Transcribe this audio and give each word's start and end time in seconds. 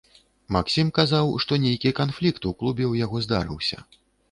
Максім 0.55 0.87
казаў, 0.99 1.29
што 1.43 1.59
нейкі 1.67 1.93
канфлікт 2.01 2.49
у 2.51 2.55
клубе 2.63 2.85
ў 2.91 2.95
яго 3.07 3.17
здарыўся. 3.29 3.77